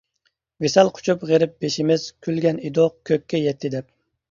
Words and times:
ۋىسال 0.63 0.89
قۇچۇپ 0.99 1.25
غېرىب 1.33 1.53
بېشىمىز، 1.67 2.07
كۈلگەن 2.29 2.65
ئىدۇق 2.65 2.99
كۆككە 3.13 3.45
يەتتى 3.45 3.75
دەپ. 3.79 3.93